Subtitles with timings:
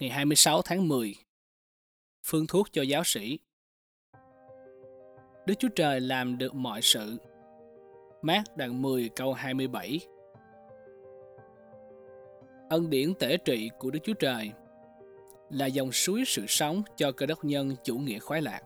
[0.00, 1.14] ngày 26 tháng 10.
[2.24, 3.38] Phương thuốc cho giáo sĩ
[5.46, 7.16] Đức Chúa Trời làm được mọi sự.
[8.22, 10.00] Mát đoạn 10 câu 27
[12.70, 14.50] Ân điển tể trị của Đức Chúa Trời
[15.50, 18.60] là dòng suối sự sống cho cơ đốc nhân chủ nghĩa khoái lạc.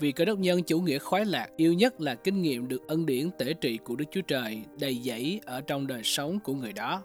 [0.00, 3.06] Vì cơ đốc nhân chủ nghĩa khoái lạc yêu nhất là kinh nghiệm được ân
[3.06, 6.72] điển tể trị của Đức Chúa Trời đầy dẫy ở trong đời sống của người
[6.72, 7.02] đó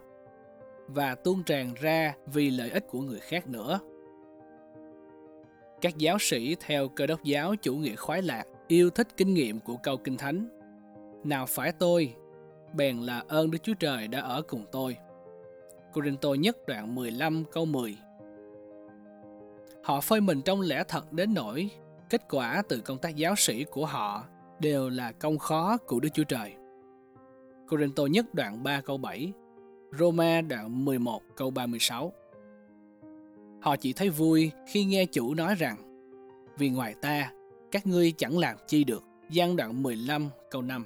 [0.94, 3.80] và tuôn tràn ra vì lợi ích của người khác nữa.
[5.82, 9.60] Các giáo sĩ theo cơ đốc giáo chủ nghĩa khoái lạc yêu thích kinh nghiệm
[9.60, 10.50] của câu kinh thánh.
[11.24, 12.14] Nào phải tôi,
[12.74, 14.98] bèn là ơn Đức Chúa Trời đã ở cùng tôi.
[15.94, 17.98] Corinto nhất đoạn 15 câu 10
[19.84, 21.70] Họ phơi mình trong lẽ thật đến nỗi
[22.10, 24.24] kết quả từ công tác giáo sĩ của họ
[24.60, 26.54] đều là công khó của Đức Chúa Trời.
[27.70, 29.34] Corinto nhất đoạn 3 câu 7
[29.92, 32.14] Roma đoạn 11 câu 36
[33.62, 35.78] Họ chỉ thấy vui khi nghe chủ nói rằng
[36.58, 37.32] Vì ngoài ta,
[37.72, 39.04] các ngươi chẳng làm chi được.
[39.36, 40.86] Giang đoạn 15 câu 5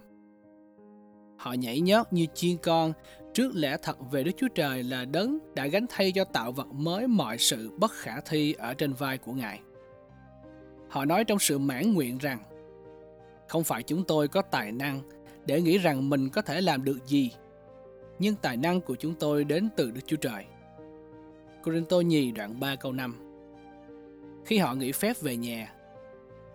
[1.38, 2.94] Họ nhảy nhót như chiên con
[3.34, 6.67] trước lẽ thật về Đức Chúa Trời là đấng đã gánh thay cho tạo vật
[6.73, 9.60] mới mọi sự bất khả thi ở trên vai của Ngài.
[10.90, 12.40] Họ nói trong sự mãn nguyện rằng
[13.48, 15.02] không phải chúng tôi có tài năng
[15.45, 17.32] để nghĩ rằng mình có thể làm được gì
[18.24, 20.46] nhưng tài năng của chúng tôi đến từ Đức Chúa Trời.
[21.64, 23.16] Corinto nhì đoạn 3 câu 5
[24.46, 25.74] Khi họ nghỉ phép về nhà,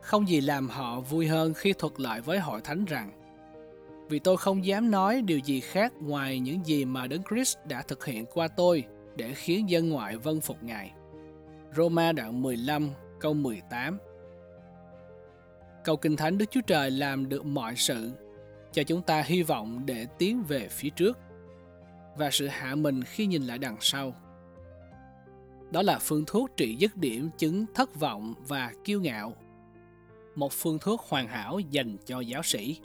[0.01, 3.11] không gì làm họ vui hơn khi thuật lại với hội thánh rằng
[4.09, 7.83] vì tôi không dám nói điều gì khác ngoài những gì mà Đấng Christ đã
[7.83, 8.85] thực hiện qua tôi
[9.17, 10.93] để khiến dân ngoại vâng phục Ngài.
[11.77, 13.99] Roma đoạn 15 câu 18
[15.85, 18.11] Cầu Kinh Thánh Đức Chúa Trời làm được mọi sự
[18.73, 21.19] cho chúng ta hy vọng để tiến về phía trước
[22.19, 24.15] và sự hạ mình khi nhìn lại đằng sau.
[25.71, 29.35] Đó là phương thuốc trị dứt điểm chứng thất vọng và kiêu ngạo.
[30.35, 32.81] Một phương thuốc hoàn hảo dành cho giáo sĩ.